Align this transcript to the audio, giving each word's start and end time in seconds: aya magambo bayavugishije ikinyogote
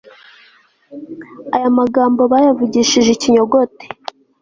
aya 1.55 1.69
magambo 1.79 2.21
bayavugishije 2.31 3.09
ikinyogote 3.13 3.85